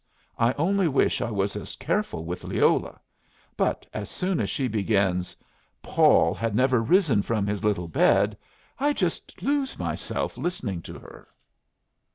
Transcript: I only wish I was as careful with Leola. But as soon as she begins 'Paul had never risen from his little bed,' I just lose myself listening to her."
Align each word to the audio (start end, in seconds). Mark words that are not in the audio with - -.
I 0.39 0.53
only 0.53 0.87
wish 0.87 1.21
I 1.21 1.29
was 1.29 1.55
as 1.55 1.75
careful 1.75 2.25
with 2.25 2.43
Leola. 2.43 2.99
But 3.55 3.85
as 3.93 4.09
soon 4.09 4.39
as 4.39 4.49
she 4.49 4.67
begins 4.67 5.35
'Paul 5.83 6.33
had 6.33 6.55
never 6.55 6.81
risen 6.81 7.21
from 7.21 7.45
his 7.45 7.63
little 7.63 7.87
bed,' 7.87 8.35
I 8.79 8.93
just 8.93 9.43
lose 9.43 9.77
myself 9.77 10.39
listening 10.39 10.81
to 10.89 10.97
her." 10.97 11.27